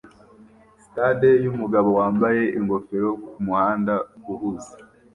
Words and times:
Sitade 0.81 1.29
yumugabo 1.45 1.89
wambaye 1.99 2.43
ingofero 2.59 3.09
kumuhanda 3.27 3.93
uhuze 4.31 4.73